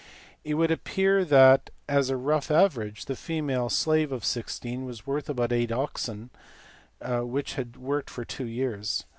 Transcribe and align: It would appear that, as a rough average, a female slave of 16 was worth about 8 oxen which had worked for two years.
It 0.43 0.55
would 0.55 0.71
appear 0.71 1.23
that, 1.23 1.69
as 1.87 2.09
a 2.09 2.17
rough 2.17 2.49
average, 2.49 3.07
a 3.07 3.15
female 3.15 3.69
slave 3.69 4.11
of 4.11 4.25
16 4.25 4.83
was 4.83 5.05
worth 5.05 5.29
about 5.29 5.51
8 5.53 5.71
oxen 5.71 6.31
which 7.03 7.53
had 7.53 7.77
worked 7.77 8.09
for 8.09 8.25
two 8.25 8.47
years. 8.47 9.03